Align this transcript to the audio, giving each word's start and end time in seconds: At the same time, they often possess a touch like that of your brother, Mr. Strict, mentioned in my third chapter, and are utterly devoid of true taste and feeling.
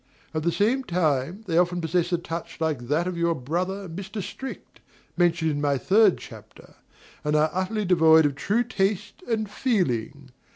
At 0.33 0.41
the 0.41 0.51
same 0.51 0.83
time, 0.83 1.43
they 1.45 1.59
often 1.59 1.79
possess 1.79 2.11
a 2.11 2.17
touch 2.17 2.59
like 2.59 2.87
that 2.87 3.05
of 3.07 3.19
your 3.19 3.35
brother, 3.35 3.87
Mr. 3.87 4.19
Strict, 4.19 4.79
mentioned 5.15 5.51
in 5.51 5.61
my 5.61 5.77
third 5.77 6.17
chapter, 6.17 6.73
and 7.23 7.35
are 7.35 7.51
utterly 7.53 7.85
devoid 7.85 8.25
of 8.25 8.33
true 8.33 8.63
taste 8.63 9.21
and 9.29 9.47
feeling. 9.47 10.31